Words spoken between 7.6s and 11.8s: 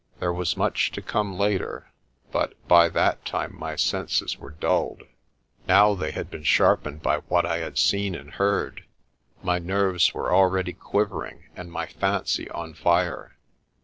seen and heard, my nerves were already quivering and